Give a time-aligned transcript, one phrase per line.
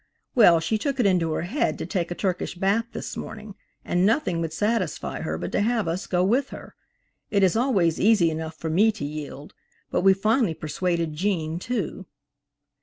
[0.33, 3.53] Well, she took it into her head to take a Turkish bath this morning,
[3.85, 6.73] and nothing would satisfy her but to have us go with her.
[7.29, 9.53] It is always easy enough for me to yield,
[9.91, 12.07] but we finally persuaded Gene too.